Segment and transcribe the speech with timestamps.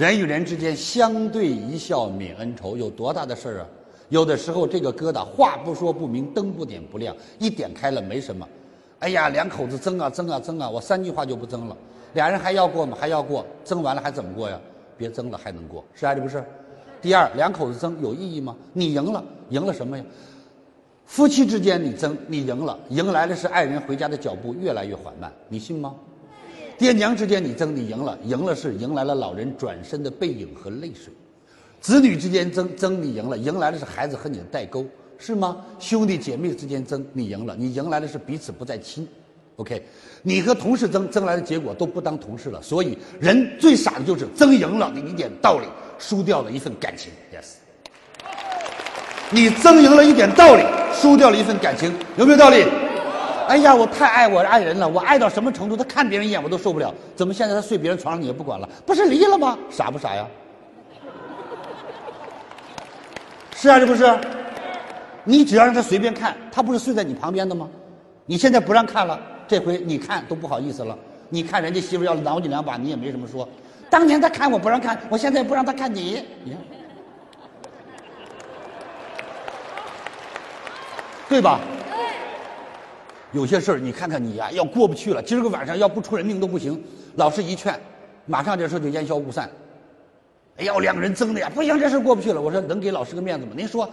[0.00, 3.66] 人与人之间相对一笑泯恩仇，有多大的事儿啊？
[4.08, 8.48] 有的时候这个疙瘩话不说不明，灯不点不亮，一点开了没什么。
[9.00, 11.76] 哎呀，两口子争啊争啊争啊，我三句话就不争了。
[12.14, 12.96] 俩人还要过吗？
[12.98, 14.58] 还要过，争完了还怎么过呀？
[14.96, 16.42] 别争了，还能过，是还是不是？
[17.02, 18.56] 第二，两口子争有意义吗？
[18.72, 20.04] 你赢了，赢了什么呀？
[21.04, 25.94] 夫妻之间你争，你赢了，迎来的是爱人回家的脚步越来越缓慢，你信吗？
[26.80, 31.12] 爹娘之间你争，你赢了，赢了是迎来了老人转身的背影和泪水；
[31.78, 34.86] 子女之间争，争你赢了，迎来的是孩子和你的代沟，
[35.18, 35.58] 是吗？
[35.78, 39.06] 兄弟姐妹之间争，你赢了，你迎来的是彼此不再亲。
[39.56, 39.82] OK，
[40.22, 42.62] 你和同事争，争来的结果都不当同事了。
[42.62, 45.66] 所以人最傻的就是争赢了你一点道理，
[45.98, 47.12] 输掉了一份感情。
[47.30, 47.56] Yes，
[49.28, 50.62] 你争赢了一点道理，
[50.94, 52.64] 输掉了一份感情，有没有道理？
[53.50, 55.76] 哎呀，我太爱我爱人了，我爱到什么程度？
[55.76, 56.94] 他看别人一眼我都受不了。
[57.16, 58.68] 怎么现在他睡别人床上你也不管了？
[58.86, 59.58] 不是离了吗？
[59.68, 60.24] 傻不傻呀？
[63.56, 64.08] 是啊，这不是？
[65.24, 67.68] 你只要让他随便看，他不是睡在你旁边的吗？
[68.24, 70.96] 你现在不让看了，这回你看都不好意思了。
[71.28, 73.48] 你看人家媳妇要挠你两把，你也没什么说。
[73.90, 76.60] 当年他看我不让看，我现在不让他看你，你看，
[81.28, 81.58] 对吧？
[83.32, 86.82] 有些事儿，你看看你呀，要过不去了，今儿个晚上要不出人命都不行。
[87.16, 87.78] 老师一劝，
[88.26, 89.48] 马上这事就烟消雾散。
[90.56, 92.40] 哎呀，两个人争的呀，不行，这事过不去了。
[92.40, 93.52] 我说能给老师个面子吗？
[93.56, 93.88] 您说，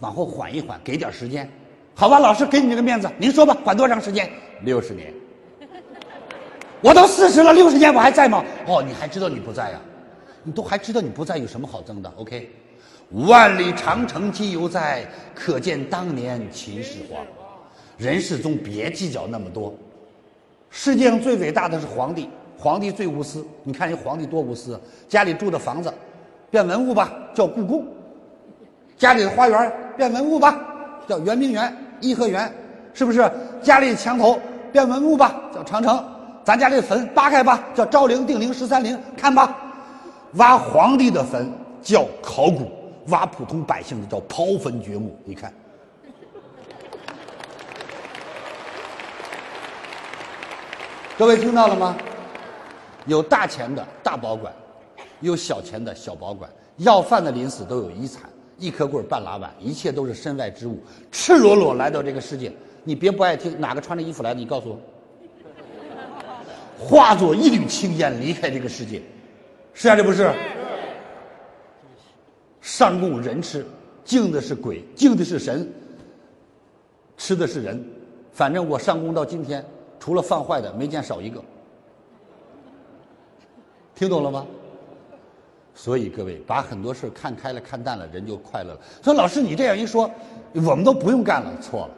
[0.00, 1.48] 往后缓一缓，给点时间，
[1.94, 2.18] 好吧？
[2.18, 4.30] 老师给你这个面子，您说吧，缓多长时间？
[4.62, 5.12] 六十年。
[6.80, 8.42] 我都四十了，六十年我还在吗？
[8.66, 9.80] 哦，你还知道你不在呀？
[10.42, 12.50] 你都还知道你不在，有什么好争的？OK，
[13.10, 17.22] 万里长城今犹在，可见当年秦始皇。
[18.00, 19.74] 人世中别计较那么多，
[20.70, 23.44] 世界上最伟大的是皇帝，皇帝最无私。
[23.62, 25.92] 你看人皇帝多无私，家里住的房子
[26.50, 27.82] 变文物吧，叫故宫；
[28.96, 30.58] 家里的花园变文物吧，
[31.06, 32.50] 叫圆明园、颐和园，
[32.94, 33.30] 是不是？
[33.62, 34.40] 家里墙头
[34.72, 36.02] 变文物吧，叫长城；
[36.42, 39.54] 咱家里的坟扒开吧，叫昭陵、定陵、十三陵，看吧。
[40.36, 41.52] 挖皇帝的坟
[41.82, 42.66] 叫考古，
[43.08, 45.14] 挖普通百姓的叫刨坟掘墓。
[45.26, 45.52] 你看。
[51.20, 51.98] 各位听到了吗？
[53.04, 54.50] 有大钱的大保管，
[55.20, 56.50] 有小钱的小保管。
[56.78, 58.22] 要饭的临死都有遗产，
[58.56, 60.82] 一颗棍半拉碗，一切都是身外之物。
[61.12, 62.50] 赤裸裸来到这个世界，
[62.84, 64.40] 你别不爱听，哪个穿着衣服来的？
[64.40, 64.80] 你告诉我。
[66.78, 69.02] 化作一缕青烟离开这个世界，
[69.74, 70.32] 是啊，这不是？
[72.62, 73.62] 上供人吃，
[74.06, 75.70] 敬的是鬼，敬的是神，
[77.18, 77.78] 吃的是人。
[78.32, 79.62] 反正我上供到今天。
[80.00, 81.40] 除了放坏的，没见少一个。
[83.94, 84.46] 听懂了吗？
[85.74, 88.80] 所以各位，把很多事看开了、看淡了，人就快乐了。
[89.04, 90.10] 说老师，你这样一说，
[90.54, 91.52] 我们都不用干了。
[91.60, 91.90] 错了，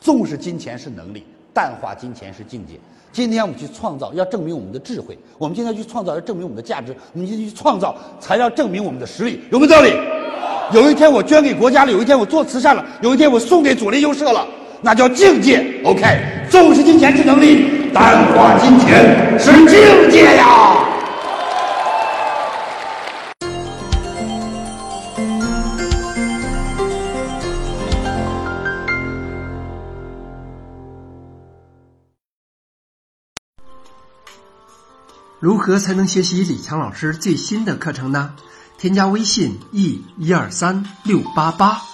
[0.00, 2.78] 重视金钱是能力，淡化金钱是境界。
[3.12, 9.40] 今天我们去创造，要证明我们的智慧；我们今天去创造，要证明我们的价值；我们今天去创造，才要证明我们的实力。
[9.50, 9.92] 有没有道理？
[10.72, 14.46] 有一天我捐给国家了，有一天我做慈善了，有一天我送给左邻右舍了。
[14.82, 16.43] 那叫境界，OK。
[16.54, 20.78] 重视金钱是能力，淡化金钱是境界呀。
[35.40, 38.30] 如何才能学习李强老师最新的课程呢？
[38.78, 41.93] 添加微信 e 一二三六八八。